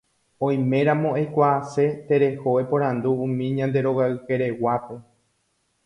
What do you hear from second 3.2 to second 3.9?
umi ñande